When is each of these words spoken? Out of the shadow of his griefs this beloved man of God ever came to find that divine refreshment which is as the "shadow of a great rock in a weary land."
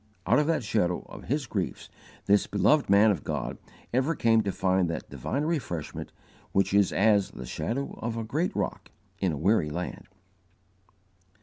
Out 0.25 0.39
of 0.39 0.47
the 0.47 0.59
shadow 0.61 1.05
of 1.09 1.25
his 1.25 1.45
griefs 1.45 1.87
this 2.25 2.47
beloved 2.47 2.89
man 2.89 3.11
of 3.11 3.23
God 3.23 3.59
ever 3.93 4.15
came 4.15 4.41
to 4.41 4.51
find 4.51 4.89
that 4.89 5.11
divine 5.11 5.43
refreshment 5.43 6.11
which 6.53 6.73
is 6.73 6.91
as 6.91 7.29
the 7.29 7.45
"shadow 7.45 7.93
of 8.01 8.17
a 8.17 8.23
great 8.23 8.55
rock 8.55 8.89
in 9.19 9.31
a 9.31 9.37
weary 9.37 9.69
land." 9.69 10.07